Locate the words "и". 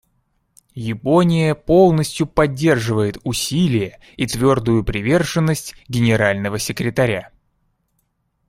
4.17-4.25